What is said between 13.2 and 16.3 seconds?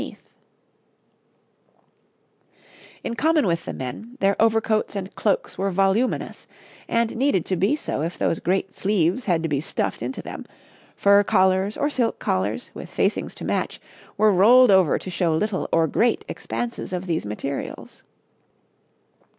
to match, were rolled over to show little or great